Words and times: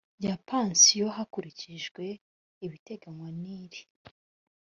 ya 0.25 0.35
pansiyo 0.47 1.07
hakurikijwe 1.15 2.03
ibiteganywa 2.65 3.27
n 3.41 3.43
iri 3.59 3.81